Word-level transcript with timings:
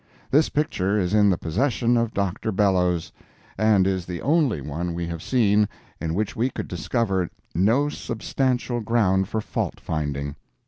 This 0.31 0.49
picture 0.49 0.97
is 0.99 1.13
in 1.13 1.29
the 1.29 1.37
possession 1.37 1.95
of 1.95 2.11
Dr. 2.11 2.51
Bellows, 2.51 3.11
and 3.55 3.85
is 3.85 4.07
the 4.07 4.19
only 4.23 4.59
one 4.59 4.95
we 4.95 5.05
have 5.05 5.21
seen 5.21 5.69
in 6.01 6.15
which 6.15 6.35
we 6.35 6.49
could 6.49 6.67
discover 6.67 7.29
no 7.53 7.87
substantial 7.87 8.79
ground 8.81 9.27
for 9.27 9.41
fault 9.41 9.79
finding. 9.79 10.35